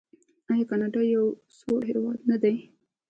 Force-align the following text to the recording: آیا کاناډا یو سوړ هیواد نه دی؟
آیا 0.51 0.65
کاناډا 0.69 1.01
یو 1.15 1.25
سوړ 1.57 1.81
هیواد 1.89 2.19
نه 2.29 2.37
دی؟ 2.43 2.55